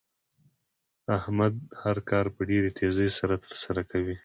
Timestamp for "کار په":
2.09-2.41